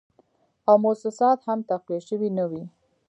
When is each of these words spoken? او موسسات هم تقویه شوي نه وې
او 0.69 0.75
موسسات 0.85 1.39
هم 1.47 1.59
تقویه 1.69 1.99
شوي 2.07 2.29
نه 2.37 2.45
وې 2.49 2.63